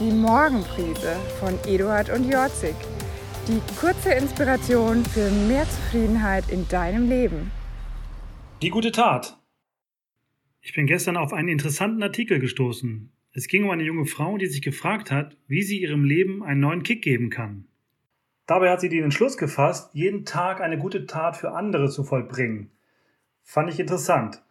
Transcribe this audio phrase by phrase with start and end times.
[0.00, 2.74] Die Morgenprise von Eduard und Jorzig.
[3.46, 7.50] Die kurze Inspiration für mehr Zufriedenheit in deinem Leben.
[8.62, 9.38] Die gute Tat.
[10.62, 13.12] Ich bin gestern auf einen interessanten Artikel gestoßen.
[13.34, 16.60] Es ging um eine junge Frau, die sich gefragt hat, wie sie ihrem Leben einen
[16.60, 17.66] neuen Kick geben kann.
[18.46, 22.70] Dabei hat sie den Entschluss gefasst, jeden Tag eine gute Tat für andere zu vollbringen.
[23.42, 24.42] Fand ich interessant.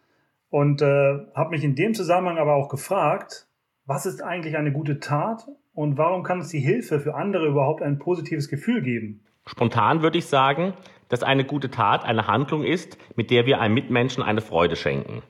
[0.48, 3.49] Und äh, habe mich in dem Zusammenhang aber auch gefragt,
[3.90, 7.82] was ist eigentlich eine gute Tat und warum kann uns die Hilfe für andere überhaupt
[7.82, 9.24] ein positives Gefühl geben?
[9.46, 10.74] Spontan würde ich sagen,
[11.08, 15.24] dass eine gute Tat eine Handlung ist, mit der wir einem Mitmenschen eine Freude schenken.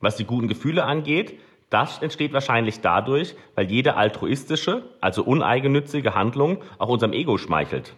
[0.00, 1.40] Was die guten Gefühle angeht,
[1.70, 7.96] das entsteht wahrscheinlich dadurch, weil jede altruistische, also uneigennützige Handlung auch unserem Ego schmeichelt.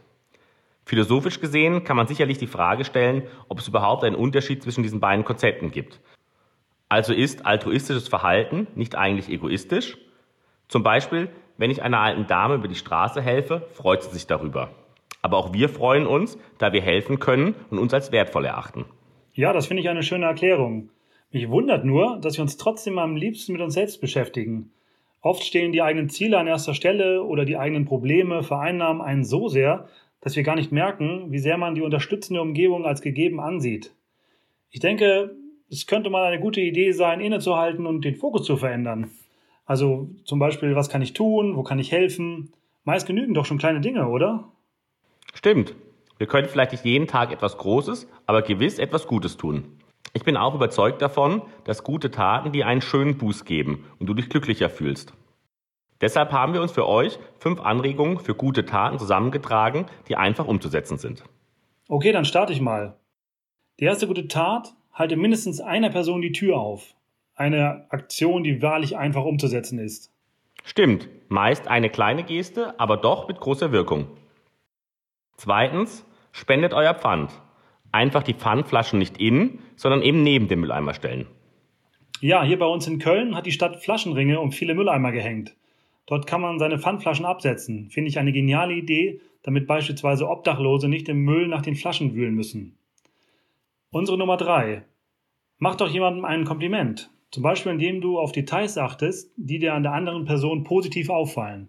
[0.84, 5.00] Philosophisch gesehen kann man sicherlich die Frage stellen, ob es überhaupt einen Unterschied zwischen diesen
[5.00, 5.98] beiden Konzepten gibt.
[6.94, 9.98] Also ist altruistisches Verhalten nicht eigentlich egoistisch?
[10.68, 14.70] Zum Beispiel, wenn ich einer alten Dame über die Straße helfe, freut sie sich darüber.
[15.20, 18.84] Aber auch wir freuen uns, da wir helfen können und uns als wertvoll erachten.
[19.32, 20.90] Ja, das finde ich eine schöne Erklärung.
[21.32, 24.70] Mich wundert nur, dass wir uns trotzdem am liebsten mit uns selbst beschäftigen.
[25.20, 29.48] Oft stehen die eigenen Ziele an erster Stelle oder die eigenen Probleme vereinnahmen einen so
[29.48, 29.88] sehr,
[30.20, 33.92] dass wir gar nicht merken, wie sehr man die unterstützende Umgebung als gegeben ansieht.
[34.70, 35.34] Ich denke,
[35.74, 39.10] es könnte mal eine gute Idee sein, innezuhalten und den Fokus zu verändern.
[39.66, 42.52] Also zum Beispiel, was kann ich tun, wo kann ich helfen?
[42.84, 44.44] Meist genügen doch schon kleine Dinge, oder?
[45.34, 45.74] Stimmt.
[46.18, 49.64] Wir können vielleicht nicht jeden Tag etwas Großes, aber gewiss etwas Gutes tun.
[50.12, 54.14] Ich bin auch überzeugt davon, dass gute Taten dir einen schönen Buß geben und du
[54.14, 55.12] dich glücklicher fühlst.
[56.00, 60.98] Deshalb haben wir uns für euch fünf Anregungen für gute Taten zusammengetragen, die einfach umzusetzen
[60.98, 61.24] sind.
[61.88, 62.96] Okay, dann starte ich mal.
[63.80, 66.94] Die erste gute Tat, halte mindestens einer Person die Tür auf
[67.36, 70.10] eine Aktion, die wahrlich einfach umzusetzen ist.
[70.64, 74.06] Stimmt, meist eine kleine Geste, aber doch mit großer Wirkung.
[75.36, 77.32] Zweitens, spendet euer Pfand.
[77.92, 81.26] Einfach die Pfandflaschen nicht in, sondern eben neben dem Mülleimer stellen.
[82.20, 85.54] Ja, hier bei uns in Köln hat die Stadt Flaschenringe um viele Mülleimer gehängt.
[86.06, 87.90] Dort kann man seine Pfandflaschen absetzen.
[87.90, 92.34] Finde ich eine geniale Idee, damit beispielsweise Obdachlose nicht im Müll nach den Flaschen wühlen
[92.34, 92.76] müssen.
[93.94, 94.82] Unsere Nummer drei.
[95.58, 97.12] Macht doch jemandem ein Kompliment.
[97.30, 101.68] Zum Beispiel, indem du auf Details achtest, die dir an der anderen Person positiv auffallen.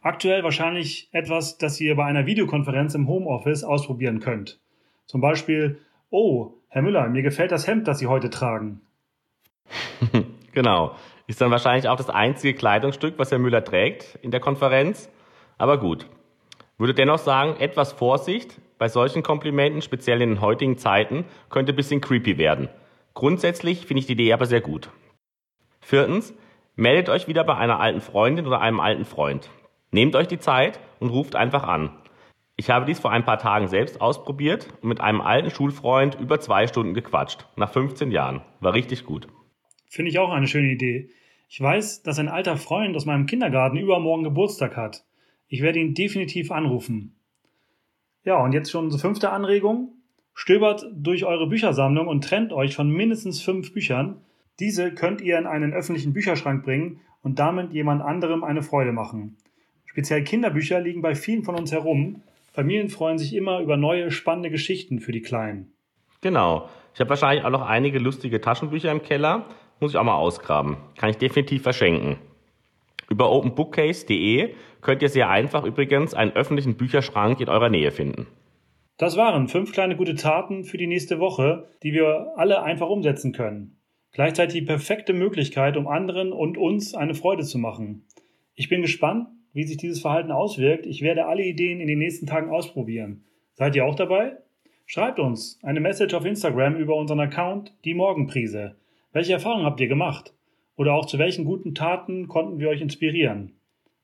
[0.00, 4.60] Aktuell wahrscheinlich etwas, das ihr bei einer Videokonferenz im Homeoffice ausprobieren könnt.
[5.06, 5.80] Zum Beispiel,
[6.10, 8.80] oh, Herr Müller, mir gefällt das Hemd, das Sie heute tragen.
[10.52, 10.94] genau.
[11.26, 15.10] Ist dann wahrscheinlich auch das einzige Kleidungsstück, was Herr Müller trägt in der Konferenz.
[15.58, 16.06] Aber gut.
[16.76, 21.76] Würde dennoch sagen, etwas Vorsicht bei solchen Komplimenten, speziell in den heutigen Zeiten, könnte ein
[21.76, 22.68] bisschen creepy werden.
[23.14, 24.90] Grundsätzlich finde ich die Idee aber sehr gut.
[25.80, 26.34] Viertens,
[26.76, 29.50] meldet euch wieder bei einer alten Freundin oder einem alten Freund.
[29.90, 31.90] Nehmt euch die Zeit und ruft einfach an.
[32.56, 36.40] Ich habe dies vor ein paar Tagen selbst ausprobiert und mit einem alten Schulfreund über
[36.40, 37.46] zwei Stunden gequatscht.
[37.56, 38.42] Nach 15 Jahren.
[38.60, 39.28] War richtig gut.
[39.88, 41.10] Finde ich auch eine schöne Idee.
[41.48, 45.04] Ich weiß, dass ein alter Freund aus meinem Kindergarten übermorgen Geburtstag hat.
[45.46, 47.17] Ich werde ihn definitiv anrufen.
[48.28, 49.94] Ja, und jetzt schon unsere fünfte Anregung.
[50.34, 54.20] Stöbert durch eure Büchersammlung und trennt euch von mindestens fünf Büchern.
[54.60, 59.38] Diese könnt ihr in einen öffentlichen Bücherschrank bringen und damit jemand anderem eine Freude machen.
[59.86, 62.20] Speziell Kinderbücher liegen bei vielen von uns herum.
[62.52, 65.72] Familien freuen sich immer über neue, spannende Geschichten für die Kleinen.
[66.20, 66.68] Genau.
[66.92, 69.46] Ich habe wahrscheinlich auch noch einige lustige Taschenbücher im Keller.
[69.80, 70.76] Muss ich auch mal ausgraben.
[70.98, 72.18] Kann ich definitiv verschenken.
[73.18, 78.28] Über openbookcase.de könnt ihr sehr einfach übrigens einen öffentlichen Bücherschrank in eurer Nähe finden.
[78.96, 83.32] Das waren fünf kleine gute Taten für die nächste Woche, die wir alle einfach umsetzen
[83.32, 83.80] können.
[84.12, 88.06] Gleichzeitig die perfekte Möglichkeit, um anderen und uns eine Freude zu machen.
[88.54, 90.86] Ich bin gespannt, wie sich dieses Verhalten auswirkt.
[90.86, 93.24] Ich werde alle Ideen in den nächsten Tagen ausprobieren.
[93.54, 94.36] Seid ihr auch dabei?
[94.86, 98.76] Schreibt uns eine Message auf Instagram über unseren Account Die Morgenprise.
[99.10, 100.37] Welche Erfahrungen habt ihr gemacht?
[100.78, 103.52] Oder auch zu welchen guten Taten konnten wir euch inspirieren?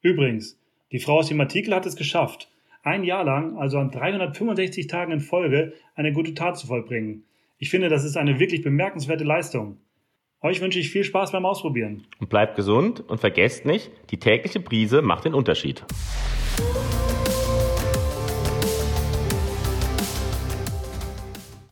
[0.03, 0.61] Übrigens,
[0.93, 2.51] die Frau aus dem Artikel hat es geschafft
[2.83, 7.25] ein Jahr lang, also an 365 Tagen in Folge, eine gute Tat zu vollbringen.
[7.57, 9.79] Ich finde, das ist eine wirklich bemerkenswerte Leistung.
[10.43, 12.05] Euch wünsche ich viel Spaß beim Ausprobieren.
[12.21, 15.83] Und bleibt gesund und vergesst nicht, die tägliche Prise macht den Unterschied.